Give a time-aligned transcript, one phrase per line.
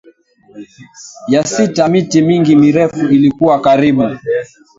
[1.33, 4.11] ya sita Miti mingi mirefu ilikuwa karibu